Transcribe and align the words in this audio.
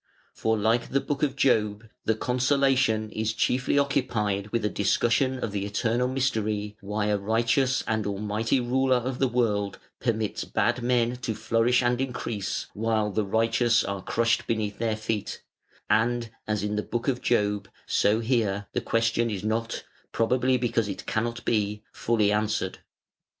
For 0.33 0.57
like 0.57 0.89
the 0.89 0.99
Book 0.99 1.21
of 1.21 1.35
Job, 1.35 1.87
the 2.05 2.15
"Consolation" 2.15 3.11
is 3.11 3.33
chiefly 3.35 3.77
occupied 3.77 4.47
with 4.47 4.65
a 4.65 4.67
discussion 4.67 5.37
of 5.37 5.51
the 5.51 5.63
eternal 5.63 6.07
mystery 6.07 6.75
why 6.81 7.05
a 7.05 7.19
Righteous 7.19 7.83
and 7.87 8.07
Almighty 8.07 8.59
Ruler 8.59 8.95
of 8.95 9.19
the 9.19 9.27
world 9.27 9.77
permits 9.99 10.43
bad 10.43 10.81
men 10.81 11.17
to 11.17 11.35
flourish 11.35 11.83
and 11.83 12.01
increase, 12.01 12.65
while 12.73 13.11
the 13.11 13.23
righteous 13.23 13.83
are 13.83 14.01
crushed 14.01 14.47
beneath 14.47 14.79
their 14.79 14.95
feet: 14.97 15.43
and, 15.87 16.31
as 16.47 16.63
in 16.63 16.77
the 16.77 16.81
Book 16.81 17.07
of 17.07 17.21
Job, 17.21 17.69
so 17.85 18.21
here, 18.21 18.65
the 18.73 18.81
question 18.81 19.29
is 19.29 19.43
not, 19.43 19.83
probably 20.11 20.57
because 20.57 20.87
it 20.87 21.05
cannot 21.05 21.45
be, 21.45 21.83
fully 21.93 22.31
answered. 22.31 22.79